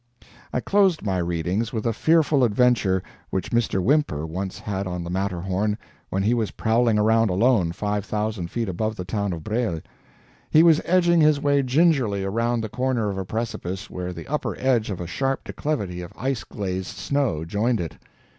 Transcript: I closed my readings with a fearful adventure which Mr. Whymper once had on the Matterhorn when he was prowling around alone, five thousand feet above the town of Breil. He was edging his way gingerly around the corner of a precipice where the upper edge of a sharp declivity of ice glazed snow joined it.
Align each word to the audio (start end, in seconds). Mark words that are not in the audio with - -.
I 0.51 0.61
closed 0.61 1.03
my 1.03 1.19
readings 1.19 1.71
with 1.71 1.85
a 1.85 1.93
fearful 1.93 2.43
adventure 2.43 3.03
which 3.29 3.51
Mr. 3.51 3.83
Whymper 3.83 4.25
once 4.25 4.57
had 4.57 4.87
on 4.87 5.03
the 5.03 5.11
Matterhorn 5.11 5.77
when 6.09 6.23
he 6.23 6.33
was 6.33 6.49
prowling 6.49 6.97
around 6.97 7.29
alone, 7.29 7.71
five 7.71 8.03
thousand 8.03 8.49
feet 8.49 8.67
above 8.67 8.95
the 8.95 9.05
town 9.05 9.31
of 9.31 9.43
Breil. 9.43 9.79
He 10.49 10.63
was 10.63 10.81
edging 10.85 11.21
his 11.21 11.39
way 11.39 11.61
gingerly 11.61 12.23
around 12.23 12.61
the 12.61 12.67
corner 12.67 13.11
of 13.11 13.17
a 13.19 13.25
precipice 13.25 13.91
where 13.91 14.11
the 14.11 14.25
upper 14.27 14.55
edge 14.57 14.89
of 14.89 14.99
a 14.99 15.05
sharp 15.05 15.43
declivity 15.43 16.01
of 16.01 16.13
ice 16.17 16.43
glazed 16.43 16.97
snow 16.97 17.45
joined 17.45 17.79
it. 17.79 17.99